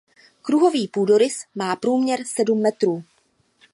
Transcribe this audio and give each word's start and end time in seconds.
Kruhový 0.41 0.87
půdorys 0.87 1.43
má 1.55 1.75
průměr 1.75 2.19
sedm 2.25 2.61
metrů. 2.61 3.03